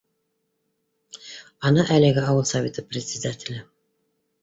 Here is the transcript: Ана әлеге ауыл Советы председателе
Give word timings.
Ана 1.71 1.87
әлеге 1.99 2.25
ауыл 2.33 2.51
Советы 2.55 2.89
председателе 2.91 3.65